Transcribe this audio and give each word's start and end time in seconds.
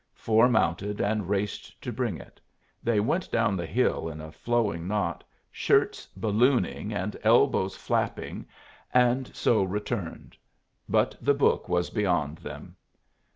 Four 0.15 0.49
mounted, 0.49 0.99
and 0.99 1.29
raced 1.29 1.79
to 1.83 1.91
bring 1.93 2.17
it. 2.17 2.41
They 2.81 2.99
went 2.99 3.29
down 3.31 3.55
the 3.55 3.67
hill 3.67 4.09
in 4.09 4.19
a 4.19 4.31
flowing 4.31 4.87
knot, 4.87 5.23
shirts 5.51 6.07
ballooning 6.17 6.91
and 6.91 7.15
elbows 7.21 7.75
flapping, 7.77 8.47
and 8.91 9.29
so 9.35 9.61
returned. 9.61 10.35
But 10.89 11.15
the 11.21 11.35
book 11.35 11.69
was 11.69 11.91
beyond 11.91 12.39
them. 12.39 12.77